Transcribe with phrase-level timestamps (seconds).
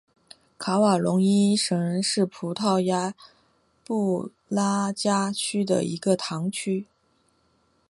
[0.57, 3.13] 卡瓦隆伊什是葡萄牙
[3.85, 6.87] 布拉加区的一个堂区。